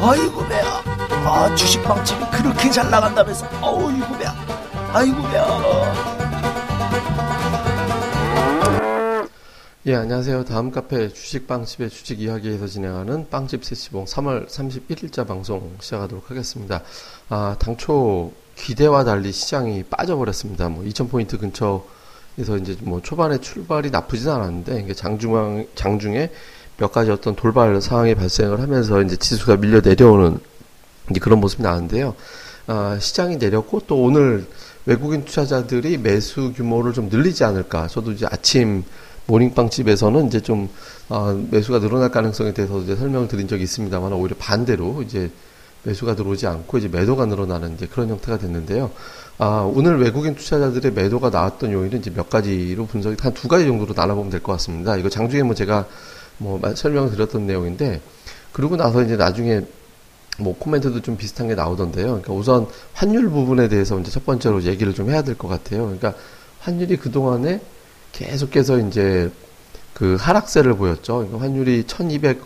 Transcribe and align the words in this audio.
아이고 0.00 0.46
배야. 0.46 0.82
아 1.26 1.54
주식방집이 1.56 2.24
그렇게 2.30 2.70
잘 2.70 2.88
나간다면서. 2.88 3.46
아이고 3.46 4.16
배야. 4.16 4.32
아이고 4.92 5.22
배야. 5.24 5.44
예 9.86 9.96
안녕하세요. 9.96 10.44
다음 10.44 10.70
카페 10.70 11.08
주식빵집의 11.08 11.90
주식 11.90 12.20
이야기에서 12.20 12.68
진행하는 12.68 13.28
빵집 13.28 13.64
세시봉 13.64 14.04
3월 14.04 14.48
31일자 14.48 15.26
방송 15.26 15.74
시작하도록 15.80 16.30
하겠습니다. 16.30 16.82
아 17.28 17.56
당초 17.58 18.30
기대와 18.54 19.02
달리 19.04 19.32
시장이 19.32 19.82
빠져버렸습니다. 19.84 20.68
뭐 20.68 20.84
2,000포인트 20.84 21.40
근처에서 21.40 22.56
이제 22.60 22.76
뭐 22.82 23.00
초반에 23.02 23.38
출발이 23.38 23.90
나쁘진 23.90 24.30
않았는데, 24.30 24.92
장중앙, 24.94 25.66
장중에 25.74 26.30
몇 26.78 26.92
가지 26.92 27.10
어떤 27.10 27.34
돌발 27.34 27.80
상황이 27.82 28.14
발생을 28.14 28.60
하면서 28.60 29.02
이제 29.02 29.16
지수가 29.16 29.56
밀려 29.56 29.80
내려오는 29.80 30.38
이제 31.10 31.20
그런 31.20 31.40
모습이 31.40 31.62
나왔는데요. 31.62 32.14
아, 32.68 32.98
시장이 33.00 33.36
내렸고 33.36 33.82
또 33.86 34.02
오늘 34.02 34.46
외국인 34.86 35.24
투자자들이 35.24 35.98
매수 35.98 36.52
규모를 36.54 36.92
좀 36.92 37.08
늘리지 37.08 37.44
않을까. 37.44 37.88
저도 37.88 38.12
이제 38.12 38.26
아침 38.30 38.84
모닝빵집에서는 39.26 40.28
이제 40.28 40.40
좀 40.40 40.68
어, 41.08 41.38
매수가 41.50 41.80
늘어날 41.80 42.10
가능성에 42.10 42.54
대해서 42.54 42.78
이제 42.80 42.94
설명을 42.96 43.28
드린 43.28 43.48
적이 43.48 43.64
있습니다만 43.64 44.12
오히려 44.12 44.36
반대로 44.38 45.02
이제 45.02 45.30
매수가 45.82 46.16
들어오지 46.16 46.46
않고 46.46 46.78
이제 46.78 46.88
매도가 46.88 47.26
늘어나는 47.26 47.74
이제 47.74 47.86
그런 47.86 48.08
형태가 48.08 48.38
됐는데요. 48.38 48.90
아, 49.38 49.70
오늘 49.74 49.98
외국인 50.00 50.34
투자자들의 50.34 50.92
매도가 50.92 51.30
나왔던 51.30 51.72
요인은 51.72 51.98
이제 51.98 52.10
몇 52.10 52.30
가지로 52.30 52.86
분석이 52.86 53.16
한 53.20 53.32
두 53.34 53.48
가지 53.48 53.66
정도로 53.66 53.94
나눠보면 53.94 54.30
될 54.30 54.40
것 54.42 54.52
같습니다. 54.52 54.96
이거 54.96 55.08
장중에 55.08 55.42
뭐 55.42 55.54
제가 55.54 55.86
뭐 56.38 56.60
설명을 56.74 57.10
드렸던 57.10 57.46
내용인데 57.46 58.00
그러고 58.52 58.76
나서 58.76 59.02
이제 59.02 59.16
나중에 59.16 59.62
뭐 60.38 60.56
코멘트도 60.56 61.02
좀 61.02 61.16
비슷한 61.16 61.48
게 61.48 61.54
나오던데요. 61.54 62.06
그러니까 62.06 62.32
우선 62.32 62.66
환율 62.92 63.28
부분에 63.28 63.68
대해서 63.68 63.98
이제 63.98 64.10
첫 64.10 64.24
번째로 64.24 64.62
얘기를 64.62 64.94
좀 64.94 65.10
해야 65.10 65.22
될 65.22 65.34
것 65.34 65.48
같아요. 65.48 65.82
그러니까 65.84 66.14
환율이 66.60 66.96
그 66.96 67.10
동안에 67.10 67.60
계속해서 68.12 68.78
이제 68.78 69.30
그 69.94 70.16
하락세를 70.18 70.74
보였죠. 70.74 71.16
그러니까 71.16 71.40
환율이 71.40 71.84
1200, 71.84 72.40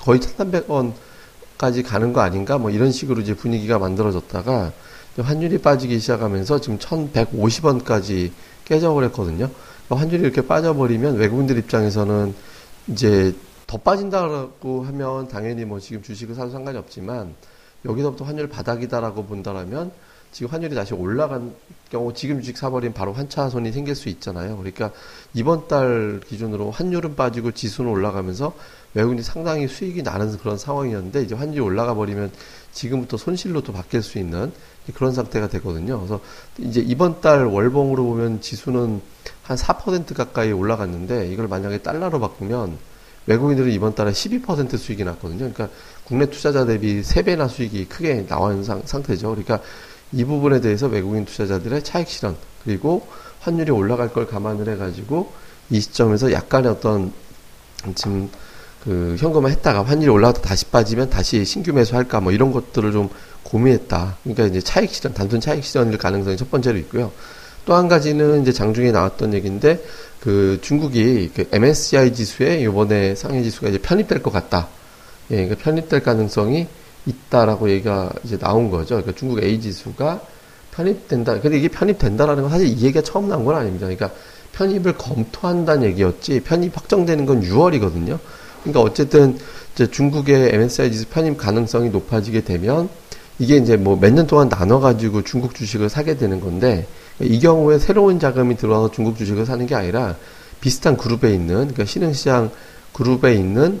거의 0.00 0.20
1300원까지 0.20 1.84
가는 1.86 2.12
거 2.14 2.20
아닌가? 2.22 2.56
뭐 2.56 2.70
이런 2.70 2.92
식으로 2.92 3.20
이제 3.20 3.34
분위기가 3.34 3.78
만들어졌다가 3.78 4.72
환율이 5.18 5.58
빠지기 5.58 5.98
시작하면서 5.98 6.60
지금 6.60 6.78
1150원까지 6.78 8.30
깨져버렸거든요. 8.64 9.50
그러니까 9.86 9.96
환율이 9.96 10.22
이렇게 10.22 10.46
빠져버리면 10.46 11.16
외국인들 11.16 11.58
입장에서는 11.58 12.34
이제 12.88 13.34
더 13.66 13.76
빠진다고 13.76 14.82
하면 14.84 15.28
당연히 15.28 15.64
뭐 15.64 15.78
지금 15.78 16.02
주식을 16.02 16.34
사도 16.34 16.50
상관이 16.50 16.78
없지만 16.78 17.34
여기서부터 17.84 18.24
환율 18.24 18.48
바닥이다라고 18.48 19.24
본다라면 19.26 19.92
지금 20.32 20.50
환율이 20.52 20.74
다시 20.74 20.94
올라간 20.94 21.54
경우 21.90 22.12
지금 22.12 22.40
주식 22.40 22.58
사버리면 22.58 22.94
바로 22.94 23.12
환차손이 23.12 23.72
생길 23.72 23.94
수 23.94 24.08
있잖아요. 24.08 24.56
그러니까 24.56 24.90
이번 25.34 25.68
달 25.68 26.20
기준으로 26.26 26.70
환율은 26.70 27.16
빠지고 27.16 27.52
지수는 27.52 27.90
올라가면서 27.90 28.52
외국인이 28.94 29.22
상당히 29.22 29.68
수익이 29.68 30.02
나는 30.02 30.36
그런 30.38 30.58
상황이었는데 30.58 31.22
이제 31.22 31.34
환율이 31.34 31.60
올라가 31.60 31.94
버리면 31.94 32.30
지금부터 32.72 33.16
손실로 33.16 33.62
또 33.62 33.72
바뀔 33.72 34.02
수 34.02 34.18
있는 34.18 34.52
그런 34.94 35.12
상태가 35.12 35.48
되거든요. 35.48 35.98
그래서 35.98 36.20
이제 36.58 36.80
이번 36.80 37.20
달 37.20 37.44
월봉으로 37.44 38.04
보면 38.04 38.40
지수는 38.40 39.00
한 39.42 39.56
4% 39.56 40.14
가까이 40.14 40.52
올라갔는데 40.52 41.30
이걸 41.32 41.48
만약에 41.48 41.78
달러로 41.78 42.20
바꾸면 42.20 42.78
외국인들은 43.26 43.70
이번 43.72 43.94
달에 43.94 44.10
12% 44.10 44.78
수익이 44.78 45.04
났거든요. 45.04 45.38
그러니까 45.38 45.68
국내 46.04 46.26
투자자 46.26 46.64
대비 46.64 47.02
3배나 47.02 47.48
수익이 47.48 47.86
크게 47.86 48.26
나온 48.26 48.64
상, 48.64 48.82
상태죠. 48.84 49.28
그러니까 49.30 49.60
이 50.12 50.24
부분에 50.24 50.60
대해서 50.60 50.86
외국인 50.86 51.24
투자자들의 51.24 51.82
차익 51.84 52.08
실현 52.08 52.36
그리고 52.64 53.06
환율이 53.40 53.70
올라갈 53.70 54.12
걸 54.12 54.26
감안을 54.26 54.68
해가지고 54.72 55.32
이 55.70 55.80
시점에서 55.80 56.32
약간의 56.32 56.70
어떤 56.70 57.12
지금 57.94 58.28
그 58.84 59.16
현금화 59.18 59.48
했다가 59.48 59.82
환율이 59.84 60.08
올라가다 60.08 60.40
다시 60.42 60.64
빠지면 60.66 61.10
다시 61.10 61.44
신규 61.44 61.72
매수할까 61.72 62.20
뭐 62.20 62.32
이런 62.32 62.52
것들을 62.52 62.92
좀 62.92 63.08
고민했다. 63.42 64.16
그러니까 64.22 64.46
이제 64.46 64.60
차익 64.60 64.90
실현, 64.90 65.14
단순 65.14 65.40
차익 65.40 65.64
실현일 65.64 65.98
가능성이 65.98 66.36
첫 66.36 66.50
번째로 66.50 66.78
있고요. 66.78 67.12
또 67.68 67.74
한 67.74 67.86
가지는 67.86 68.40
이제 68.40 68.50
장중에 68.50 68.92
나왔던 68.92 69.34
얘기인데 69.34 69.84
그 70.20 70.58
중국이 70.62 71.30
그 71.34 71.46
MSCI 71.52 72.14
지수에 72.14 72.60
이번에 72.60 73.14
상해 73.14 73.42
지수가 73.42 73.68
이제 73.68 73.78
편입될 73.78 74.22
것 74.22 74.32
같다. 74.32 74.68
예, 75.30 75.36
그러니까 75.36 75.56
편입될 75.62 76.02
가능성이 76.02 76.66
있다라고 77.08 77.70
얘기가 77.70 78.10
이제 78.24 78.38
나온 78.38 78.70
거죠. 78.70 78.96
그러니까 78.96 79.12
중국 79.16 79.42
A 79.42 79.60
지수가 79.60 80.20
편입된다. 80.72 81.40
근데 81.40 81.58
이게 81.58 81.68
편입된다라는 81.68 82.42
건 82.42 82.50
사실 82.52 82.68
이 82.68 82.72
얘기가 82.82 83.02
처음 83.02 83.28
나온 83.28 83.44
건 83.44 83.56
아닙니다. 83.56 83.86
그러니까 83.86 84.10
편입을 84.52 84.94
검토한다는 84.98 85.84
얘기였지 85.88 86.40
편입 86.40 86.76
확정되는 86.76 87.26
건 87.26 87.42
6월이거든요. 87.42 88.18
그러니까 88.62 88.80
어쨌든 88.80 89.38
이제 89.74 89.90
중국의 89.90 90.54
MSCI 90.54 90.92
지수 90.92 91.06
편입 91.06 91.38
가능성이 91.38 91.90
높아지게 91.90 92.42
되면 92.44 92.88
이게 93.38 93.56
이제 93.56 93.76
뭐 93.76 93.96
몇 93.96 94.12
년 94.12 94.26
동안 94.26 94.48
나눠가지고 94.48 95.22
중국 95.22 95.54
주식을 95.54 95.88
사게 95.88 96.16
되는 96.16 96.40
건데 96.40 96.86
이 97.20 97.38
경우에 97.40 97.78
새로운 97.78 98.18
자금이 98.18 98.56
들어와서 98.56 98.90
중국 98.90 99.16
주식을 99.16 99.46
사는 99.46 99.64
게 99.66 99.74
아니라 99.74 100.16
비슷한 100.60 100.96
그룹에 100.96 101.32
있는 101.32 101.54
그러니까 101.54 101.84
신흥시장 101.84 102.50
그룹에 102.92 103.34
있는 103.34 103.80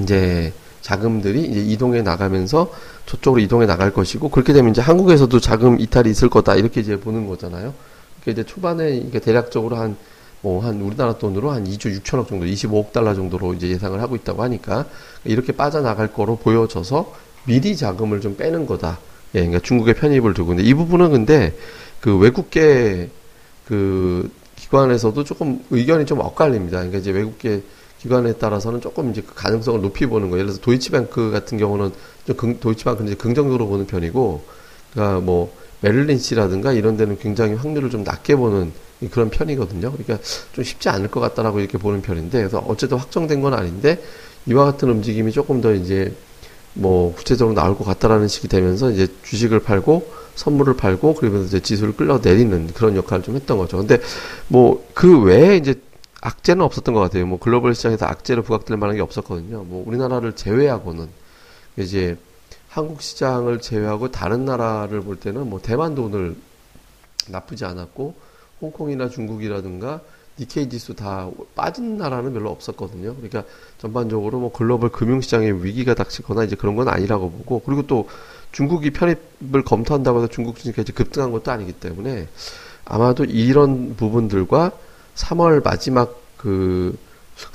이제 0.00 0.52
자금들이 0.80 1.44
이제 1.44 1.60
이동해 1.60 2.02
나가면서 2.02 2.72
저쪽으로 3.06 3.40
이동해 3.40 3.66
나갈 3.66 3.92
것이고 3.92 4.28
그렇게 4.28 4.52
되면 4.52 4.70
이제 4.70 4.80
한국에서도 4.80 5.40
자금 5.40 5.80
이탈이 5.80 6.10
있을 6.10 6.28
거다 6.28 6.56
이렇게 6.56 6.80
이제 6.80 6.98
보는 6.98 7.26
거잖아요. 7.26 7.74
그러니까 8.20 8.42
이제 8.42 8.44
초반에 8.44 8.96
이게 8.96 9.18
대략적으로 9.18 9.76
한 9.76 9.96
뭐한 10.40 10.80
우리나라 10.80 11.18
돈으로 11.18 11.50
한 11.50 11.64
2조 11.64 12.00
6천억 12.00 12.28
정도, 12.28 12.46
25억 12.46 12.92
달러 12.92 13.14
정도로 13.14 13.54
이제 13.54 13.68
예상을 13.68 14.00
하고 14.00 14.14
있다고 14.14 14.42
하니까 14.42 14.86
이렇게 15.24 15.52
빠져나갈 15.52 16.12
거로 16.12 16.36
보여져서 16.36 17.12
미리 17.44 17.76
자금을 17.76 18.20
좀 18.20 18.36
빼는 18.36 18.66
거다. 18.66 18.98
예, 19.34 19.40
그러니까 19.40 19.60
중국의 19.60 19.94
편입을 19.94 20.34
두고 20.34 20.48
근데 20.48 20.62
이 20.62 20.74
부분은 20.74 21.10
근데 21.10 21.54
그 22.00 22.16
외국계 22.16 23.10
그 23.66 24.30
기관에서도 24.56 25.22
조금 25.24 25.64
의견이 25.70 26.06
좀 26.06 26.20
엇갈립니다. 26.20 26.78
그러니까 26.78 26.98
이제 26.98 27.10
외국계 27.10 27.62
기관에 28.00 28.34
따라서는 28.34 28.80
조금 28.80 29.10
이제 29.10 29.22
그 29.22 29.34
가능성을 29.34 29.80
높이 29.80 30.06
보는 30.06 30.30
거예요. 30.30 30.40
예를 30.40 30.52
들어서 30.52 30.60
도이치뱅크 30.60 31.30
같은 31.30 31.58
경우는 31.58 31.92
좀 32.26 32.36
긍, 32.36 32.60
도이치뱅크는 32.60 33.12
이제 33.12 33.16
긍정적으로 33.16 33.66
보는 33.66 33.86
편이고, 33.86 34.42
그러니까 34.92 35.20
뭐 35.20 35.52
메릴린치라든가 35.80 36.72
이런 36.72 36.96
데는 36.96 37.18
굉장히 37.18 37.54
확률을 37.54 37.90
좀 37.90 38.04
낮게 38.04 38.36
보는 38.36 38.72
그런 39.10 39.30
편이거든요. 39.30 39.92
그러니까 39.92 40.18
좀 40.52 40.64
쉽지 40.64 40.88
않을 40.88 41.08
것 41.08 41.20
같다라고 41.20 41.60
이렇게 41.60 41.78
보는 41.78 42.02
편인데, 42.02 42.38
그래서 42.38 42.58
어쨌든 42.66 42.98
확정된 42.98 43.40
건 43.40 43.54
아닌데 43.54 44.02
이와 44.46 44.64
같은 44.64 44.88
움직임이 44.88 45.32
조금 45.32 45.60
더 45.60 45.72
이제 45.74 46.12
뭐 46.74 47.14
구체적으로 47.14 47.54
나올 47.54 47.76
것 47.76 47.84
같다라는 47.84 48.28
식이 48.28 48.48
되면서 48.48 48.90
이제 48.90 49.08
주식을 49.24 49.60
팔고 49.60 50.08
선물을 50.36 50.76
팔고 50.76 51.14
그러면서 51.14 51.46
이제 51.46 51.60
지수를 51.60 51.96
끌어 51.96 52.20
내리는 52.22 52.68
그런 52.68 52.94
역할을 52.94 53.24
좀 53.24 53.34
했던 53.34 53.58
거죠. 53.58 53.78
근데 53.78 54.00
뭐 54.46 54.88
그 54.94 55.22
외에 55.22 55.56
이제 55.56 55.74
악재는 56.20 56.64
없었던 56.64 56.94
것 56.94 57.00
같아요. 57.00 57.26
뭐 57.26 57.38
글로벌 57.38 57.74
시장에서 57.74 58.06
악재로 58.06 58.42
부각될 58.42 58.76
만한 58.76 58.96
게 58.96 59.02
없었거든요. 59.02 59.62
뭐 59.64 59.84
우리나라를 59.86 60.34
제외하고는 60.34 61.08
이제 61.76 62.16
한국 62.68 63.02
시장을 63.02 63.60
제외하고 63.60 64.10
다른 64.10 64.44
나라를 64.44 65.00
볼 65.00 65.16
때는 65.16 65.48
뭐 65.48 65.60
대만도 65.60 66.04
오늘 66.04 66.36
나쁘지 67.28 67.64
않았고 67.64 68.14
홍콩이나 68.60 69.08
중국이라든가 69.08 70.00
니케이 70.40 70.68
지수 70.68 70.94
다 70.94 71.28
빠진 71.54 71.98
나라는 71.98 72.32
별로 72.32 72.50
없었거든요. 72.50 73.14
그러니까 73.14 73.44
전반적으로 73.78 74.38
뭐 74.38 74.52
글로벌 74.52 74.90
금융시장에 74.90 75.50
위기가 75.50 75.94
닥치거나 75.94 76.44
이제 76.44 76.54
그런 76.54 76.76
건 76.76 76.88
아니라고 76.88 77.30
보고 77.30 77.60
그리고 77.60 77.86
또 77.86 78.08
중국이 78.52 78.90
편입을 78.90 79.64
검토한다고 79.64 80.18
해서 80.18 80.28
중국 80.28 80.64
이제 80.64 80.92
급등한 80.92 81.32
것도 81.32 81.50
아니기 81.50 81.72
때문에 81.72 82.28
아마도 82.84 83.24
이런 83.24 83.96
부분들과 83.96 84.72
3월 85.18 85.62
마지막 85.64 86.20
그 86.36 86.96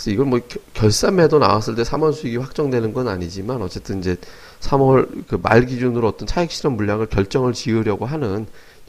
이건 0.08 0.30
뭐 0.30 0.40
결산매도 0.74 1.40
나왔을 1.40 1.76
때 1.76 1.84
3월 1.84 2.14
수익이 2.14 2.38
확정되는 2.38 2.94
건 2.94 3.08
아니지만 3.08 3.62
어쨌든 3.62 4.00
이제 4.00 4.16
3월 4.62 5.28
그 5.28 5.38
말 5.42 5.66
기준으로 5.66 6.08
어떤 6.08 6.26
차익 6.28 6.52
실현 6.52 6.76
물량을 6.78 7.08
결정을 7.08 7.54
지으려고 7.54 8.06
하는 8.06 8.46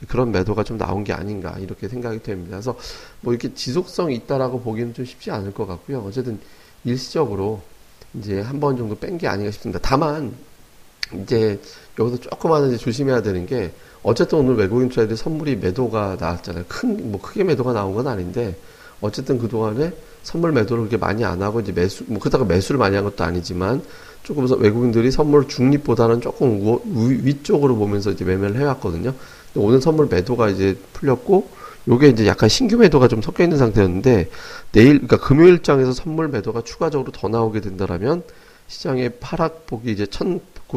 그런 0.09 0.33
매도가 0.33 0.65
좀 0.65 0.77
나온 0.79 1.03
게 1.03 1.13
아닌가 1.13 1.57
이렇게 1.59 1.89
생각이 1.89 2.23
됩니다. 2.23 2.57
그래서 2.57 2.77
뭐 3.21 3.33
이렇게 3.33 3.55
지속성이 3.55 4.15
있다라고 4.17 4.61
보기는 4.61 4.93
좀 4.95 5.05
쉽지 5.05 5.31
않을 5.31 5.53
것 5.55 5.67
같고요. 5.67 6.01
어쨌든 6.07 6.39
일시적으로 6.85 7.63
이제 8.15 8.41
한 8.41 8.61
번 8.61 8.77
정도 8.77 8.95
뺀 8.97 9.19
게 9.19 9.27
아닌가 9.27 9.51
싶습니다. 9.51 9.81
다만 9.83 10.33
이제 11.23 11.61
여기서 11.99 12.19
조금만 12.19 12.77
조심해야 12.77 13.23
되는 13.23 13.47
게 13.47 13.73
어쨌든 14.03 14.39
오늘 14.39 14.57
외국인 14.57 14.89
투자들이 14.89 15.17
선물이 15.17 15.57
매도가 15.57 16.17
나왔잖아요. 16.21 16.65
큰 16.69 17.11
뭐 17.11 17.21
크게 17.21 17.45
매도가 17.45 17.73
나온 17.73 17.95
건 17.95 18.07
아닌데 18.07 18.57
어쨌든 19.01 19.39
그 19.39 19.49
동안에 19.49 19.93
선물 20.23 20.53
매도를 20.53 20.85
그렇게 20.85 20.97
많이 20.97 21.25
안 21.25 21.43
하고 21.43 21.61
이제 21.61 21.73
매수 21.73 22.05
뭐 22.07 22.19
그렇다고 22.19 22.45
매수를 22.45 22.79
많이 22.79 22.97
한 22.97 23.05
것도 23.05 23.25
아니지만 23.25 23.83
조금 24.23 24.47
외국인들이 24.61 25.11
선물 25.11 25.49
중립보다는 25.49 26.21
조금 26.23 26.67
우, 26.67 26.81
위쪽으로 27.11 27.77
보면서 27.77 28.11
이제 28.11 28.25
매매를 28.25 28.57
해왔거든요. 28.57 29.13
오늘 29.55 29.81
선물 29.81 30.07
매도가 30.07 30.49
이제 30.49 30.77
풀렸고 30.95 31.49
요게 31.89 32.09
이제 32.09 32.27
약간 32.27 32.49
신규 32.49 32.79
매도가 32.79 33.09
좀 33.09 33.21
섞여 33.21 33.45
있는 33.45 33.59
상태였는데 33.59 34.31
내일 34.73 34.93
그러니까 34.95 35.19
금요일장에서 35.19 35.93
선물 35.93 36.29
매도가 36.29 36.63
추가적으로 36.63 37.13
더 37.13 37.29
나오게 37.29 37.61
된다라면 37.61 38.23
시장의 38.69 39.13
하락폭이 39.21 39.93
이제 39.93 40.07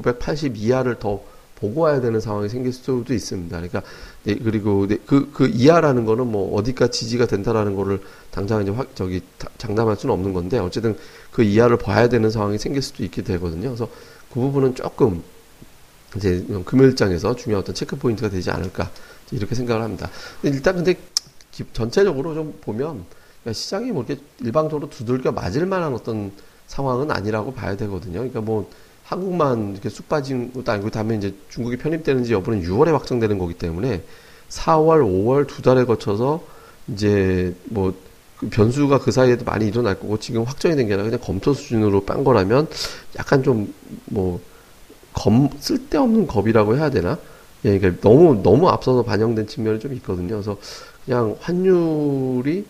1980 0.01 0.57
이하를 0.57 0.99
더 0.99 1.21
보고 1.55 1.81
와야 1.81 1.99
되는 2.01 2.19
상황이 2.19 2.49
생길 2.49 2.71
수도 2.71 3.13
있습니다. 3.13 3.55
그러니까 3.55 3.81
네, 4.23 4.35
그리고 4.35 4.87
네, 4.87 4.97
그, 5.05 5.31
그 5.33 5.47
이하라는 5.47 6.05
거는 6.05 6.27
뭐 6.27 6.55
어디까 6.55 6.87
지지가 6.87 7.25
된다라는 7.25 7.75
거를 7.75 8.01
당장 8.29 8.61
이제 8.61 8.71
확 8.71 8.95
저기 8.95 9.21
장담할 9.57 9.95
수는 9.97 10.13
없는 10.13 10.33
건데 10.33 10.59
어쨌든 10.59 10.95
그 11.31 11.41
이하를 11.41 11.77
봐야 11.77 12.09
되는 12.09 12.29
상황이 12.29 12.59
생길 12.59 12.81
수도 12.81 13.03
있게 13.03 13.23
되거든요. 13.23 13.69
그래서 13.69 13.89
그 14.31 14.39
부분은 14.39 14.75
조금 14.75 15.23
이제 16.15 16.45
금요일장에서 16.65 17.35
중요한 17.35 17.63
어떤 17.63 17.73
체크 17.73 17.95
포인트가 17.95 18.29
되지 18.29 18.51
않을까 18.51 18.91
이렇게 19.31 19.55
생각을 19.55 19.81
합니다. 19.81 20.09
일단 20.43 20.75
근데 20.75 20.95
전체적으로 21.73 22.35
좀 22.35 22.57
보면 22.61 23.03
시장이 23.51 23.91
뭐 23.91 24.05
이렇게 24.07 24.21
일방적으로 24.41 24.89
두들겨 24.89 25.31
맞을 25.31 25.65
만한 25.65 25.93
어떤 25.93 26.31
상황은 26.67 27.09
아니라고 27.09 27.53
봐야 27.53 27.75
되거든요. 27.77 28.19
그러니까 28.19 28.41
뭐 28.41 28.69
한국만 29.07 29.71
이렇게 29.73 29.89
쑥 29.89 30.09
빠진 30.09 30.51
것도 30.53 30.71
아니고 30.71 30.89
다음에 30.89 31.15
이제 31.15 31.33
중국이 31.49 31.77
편입되는지 31.77 32.33
여부는 32.33 32.61
6월에 32.63 32.91
확정되는 32.91 33.37
거기 33.37 33.53
때문에 33.53 34.03
4월, 34.49 35.01
5월 35.01 35.47
두 35.47 35.61
달에 35.61 35.85
거쳐서 35.85 36.43
이제 36.89 37.55
뭐그 37.65 38.49
변수가 38.51 38.99
그 38.99 39.11
사이에도 39.11 39.45
많이 39.45 39.67
일어날 39.67 39.95
거고 39.99 40.19
지금 40.19 40.43
확정이 40.43 40.75
된 40.75 40.87
게 40.87 40.93
아니라 40.93 41.09
그냥 41.09 41.19
검토 41.23 41.53
수준으로 41.53 42.05
빤 42.05 42.23
거라면 42.23 42.67
약간 43.17 43.43
좀 43.43 43.73
뭐 44.11 44.39
검 45.13 45.49
쓸데없는 45.59 46.27
겁이라고 46.27 46.77
해야 46.77 46.91
되나? 46.91 47.17
예, 47.65 47.79
그러니까 47.79 48.01
너무 48.07 48.41
너무 48.43 48.69
앞서서 48.69 49.01
반영된 49.03 49.47
측면이 49.47 49.79
좀 49.79 49.93
있거든요. 49.95 50.35
그래서 50.35 50.57
그냥 51.05 51.35
환율이 51.39 52.65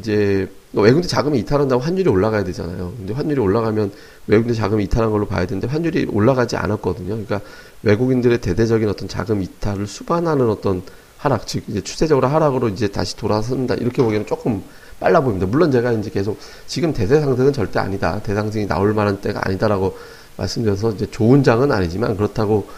이제 0.00 0.50
외국인 0.72 1.08
자금이 1.08 1.38
이탈한다고 1.40 1.82
환율이 1.82 2.08
올라가야 2.08 2.44
되잖아요. 2.44 2.92
근데 2.96 3.12
환율이 3.12 3.40
올라가면 3.40 3.92
외국인 4.26 4.54
자금이 4.54 4.84
이탈한 4.84 5.10
걸로 5.10 5.26
봐야 5.26 5.46
되는데 5.46 5.66
환율이 5.66 6.08
올라가지 6.10 6.56
않았거든요. 6.56 7.08
그러니까 7.08 7.40
외국인들의 7.82 8.40
대대적인 8.40 8.88
어떤 8.88 9.08
자금 9.08 9.42
이탈을 9.42 9.86
수반하는 9.86 10.48
어떤 10.48 10.82
하락, 11.18 11.46
즉 11.46 11.64
이제 11.68 11.82
추세적으로 11.82 12.28
하락으로 12.28 12.68
이제 12.68 12.88
다시 12.88 13.16
돌아선다 13.16 13.74
이렇게 13.74 14.02
보기에는 14.02 14.26
조금 14.26 14.62
빨라 14.98 15.20
보입니다. 15.20 15.46
물론 15.46 15.70
제가 15.70 15.92
이제 15.92 16.10
계속 16.10 16.38
지금 16.66 16.92
대세 16.92 17.20
상승은 17.20 17.52
절대 17.52 17.78
아니다. 17.78 18.20
대상승이 18.22 18.66
나올 18.66 18.94
만한 18.94 19.20
때가 19.20 19.40
아니다라고 19.44 19.96
말씀드려서 20.36 20.92
이제 20.92 21.10
좋은 21.10 21.42
장은 21.42 21.72
아니지만 21.72 22.16
그렇다고 22.16 22.68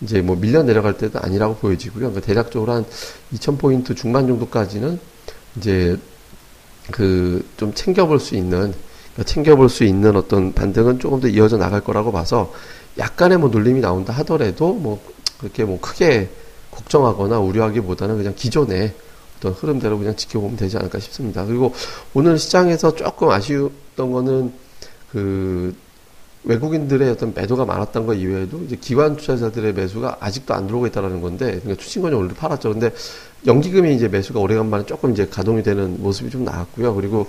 이제 0.00 0.22
뭐 0.22 0.36
밀려 0.36 0.62
내려갈 0.62 0.96
때도 0.96 1.18
아니라고 1.20 1.56
보여지고요. 1.56 2.08
그러니까 2.08 2.20
대략적으로 2.20 2.72
한 2.72 2.84
2,000포인트 3.34 3.94
중반 3.96 4.26
정도까지는 4.26 4.98
이제 5.56 5.98
그 6.90 7.42
좀 7.56 7.74
챙겨볼 7.74 8.20
수 8.20 8.34
있는 8.34 8.72
그러니까 9.12 9.24
챙겨볼 9.24 9.68
수 9.68 9.84
있는 9.84 10.16
어떤 10.16 10.52
반등은 10.54 10.98
조금 10.98 11.20
더 11.20 11.28
이어져 11.28 11.58
나갈 11.58 11.82
거라고 11.82 12.10
봐서 12.10 12.52
약간의 12.98 13.38
뭐 13.38 13.50
눌림이 13.50 13.80
나온다 13.80 14.12
하더라도 14.14 14.72
뭐 14.72 15.02
그렇게 15.38 15.64
뭐 15.64 15.78
크게 15.80 16.30
걱정하거나 16.70 17.38
우려하기보다는 17.38 18.16
그냥 18.16 18.34
기존의 18.34 18.94
어떤 19.38 19.52
흐름대로 19.52 19.98
그냥 19.98 20.16
지켜보면 20.16 20.56
되지 20.56 20.76
않을까 20.76 20.98
싶습니다. 21.00 21.44
그리고 21.44 21.74
오늘 22.14 22.38
시장에서 22.38 22.94
조금 22.94 23.30
아쉬웠던 23.30 24.10
거는 24.12 24.52
그 25.12 25.74
외국인들의 26.44 27.10
어떤 27.10 27.34
매도가 27.34 27.64
많았던 27.64 28.06
것 28.06 28.14
이외에도 28.14 28.62
이제 28.64 28.76
기관 28.80 29.16
투자자들의 29.16 29.74
매수가 29.74 30.18
아직도 30.20 30.54
안 30.54 30.66
들어오고 30.66 30.86
있다라는 30.86 31.20
건데 31.20 31.60
그러니까 31.60 31.74
투신권이 31.82 32.14
오늘 32.14 32.34
팔았죠. 32.34 32.70
근데 32.70 32.92
연기금이 33.46 33.94
이제 33.94 34.08
매수가 34.08 34.40
오래간만에 34.40 34.86
조금 34.86 35.12
이제 35.12 35.26
가동이 35.26 35.62
되는 35.62 36.02
모습이 36.02 36.30
좀 36.30 36.44
나왔고요. 36.44 36.94
그리고 36.94 37.26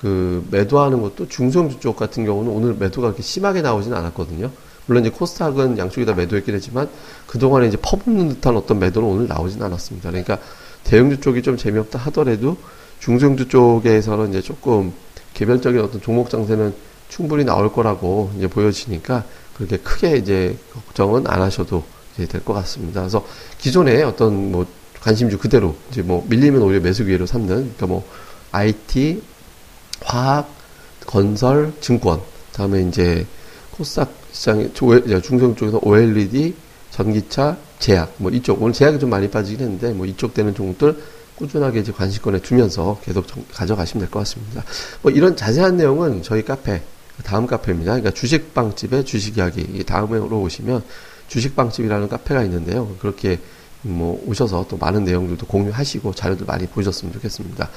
그 0.00 0.46
매도하는 0.50 1.02
것도 1.02 1.28
중소형주 1.28 1.80
쪽 1.80 1.96
같은 1.96 2.24
경우는 2.24 2.50
오늘 2.50 2.74
매도가 2.74 3.08
그렇게 3.08 3.22
심하게 3.22 3.62
나오지는 3.62 3.96
않았거든요. 3.96 4.50
물론 4.86 5.04
이제 5.04 5.14
코스닥은 5.14 5.78
양쪽이 5.78 6.04
다 6.06 6.14
매도했긴 6.14 6.54
했지만 6.54 6.88
그동안에 7.26 7.68
이제 7.68 7.78
퍼붓는 7.80 8.28
듯한 8.28 8.56
어떤 8.56 8.78
매도는 8.78 9.08
오늘 9.08 9.28
나오진 9.28 9.62
않았습니다. 9.62 10.10
그러니까 10.10 10.38
대형주 10.84 11.20
쪽이 11.20 11.42
좀 11.42 11.56
재미없다 11.56 11.98
하더라도 11.98 12.56
중소형주 13.00 13.48
쪽에서는 13.48 14.30
이제 14.30 14.42
조금 14.42 14.92
개별적인 15.32 15.80
어떤 15.80 16.00
종목 16.00 16.30
장세는 16.30 16.74
충분히 17.08 17.44
나올 17.44 17.72
거라고 17.72 18.32
이제 18.36 18.46
보여지니까 18.48 19.24
그렇게 19.56 19.76
크게 19.78 20.16
이제 20.16 20.56
걱정은 20.72 21.26
안 21.26 21.42
하셔도 21.42 21.84
이제 22.14 22.26
될 22.26 22.40
것 22.44 22.52
같습니다. 22.54 23.00
그래서 23.00 23.24
기존에 23.58 24.02
어떤 24.02 24.50
뭐 24.52 24.66
관심주 25.00 25.38
그대로 25.38 25.76
이제 25.90 26.02
뭐 26.02 26.24
밀리면 26.28 26.62
오히려 26.62 26.80
매수 26.80 27.04
기회로 27.04 27.26
삼는 27.26 27.48
그러니까 27.54 27.86
뭐 27.86 28.04
IT, 28.52 29.22
화학, 30.02 30.48
건설, 31.06 31.72
증권 31.80 32.20
다음에 32.52 32.82
이제 32.82 33.26
코스닥 33.72 34.12
시장의 34.32 34.72
중성 35.22 35.54
쪽에서 35.56 35.78
OLED, 35.82 36.54
전기차, 36.90 37.56
제약 37.78 38.14
뭐 38.18 38.30
이쪽 38.30 38.62
오늘 38.62 38.72
제약이 38.72 38.98
좀 38.98 39.10
많이 39.10 39.28
빠지긴 39.30 39.60
했는데 39.60 39.92
뭐 39.92 40.06
이쪽 40.06 40.32
되는 40.34 40.54
종목들 40.54 40.96
꾸준하게 41.36 41.80
이제 41.80 41.92
관심권에 41.92 42.40
두면서 42.40 43.00
계속 43.04 43.26
가져가시면 43.52 44.06
될 44.06 44.10
것 44.10 44.20
같습니다. 44.20 44.62
뭐 45.02 45.10
이런 45.12 45.36
자세한 45.36 45.76
내용은 45.76 46.22
저희 46.22 46.44
카페 46.44 46.80
다음 47.22 47.46
카페입니다. 47.46 47.92
그러니까 47.92 48.10
주식빵집의 48.10 49.04
주식 49.04 49.38
이야기 49.38 49.84
다음으로 49.84 50.40
오시면 50.40 50.82
주식빵집이라는 51.28 52.08
카페가 52.08 52.42
있는데요. 52.44 52.96
그렇게 53.00 53.38
뭐 53.82 54.22
오셔서 54.26 54.66
또 54.68 54.76
많은 54.76 55.04
내용들도 55.04 55.46
공유하시고 55.46 56.14
자료들 56.14 56.46
많이 56.46 56.66
보셨으면 56.66 57.12
좋겠습니다. 57.14 57.68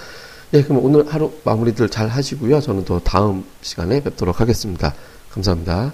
예, 0.53 0.63
그럼 0.63 0.83
오늘 0.83 1.05
하루 1.13 1.31
마무리들 1.43 1.89
잘 1.89 2.07
하시고요. 2.07 2.61
저는 2.61 2.85
또 2.85 2.99
다음 2.99 3.43
시간에 3.61 4.01
뵙도록 4.01 4.39
하겠습니다. 4.39 4.93
감사합니다. 5.29 5.93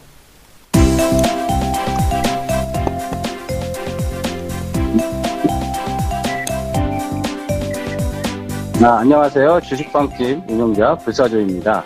아, 8.84 8.98
안녕하세요. 9.00 9.62
주식빵집 9.62 10.44
운영자 10.50 10.98
불사조입니다. 10.98 11.86